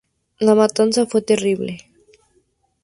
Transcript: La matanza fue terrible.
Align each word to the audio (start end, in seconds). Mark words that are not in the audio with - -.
La 0.39 0.55
matanza 0.55 1.05
fue 1.05 1.21
terrible. 1.21 1.77